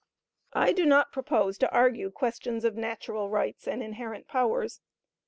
I 0.55 0.71
do 0.73 0.87
not 0.87 1.11
propose 1.11 1.59
to 1.59 1.71
argue 1.71 2.09
questions 2.09 2.65
of 2.65 2.75
natural 2.75 3.29
rights 3.29 3.67
and 3.67 3.83
inherent 3.83 4.27
powers. 4.27 4.81